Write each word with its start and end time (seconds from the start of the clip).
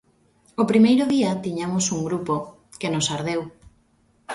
O 0.61 0.63
primeiro 0.71 1.03
día 1.13 1.39
tiñamos 1.45 1.85
un 1.95 2.01
grupo, 2.07 2.33
que 2.79 2.89
nos 2.93 3.09
ardeu. 3.15 3.41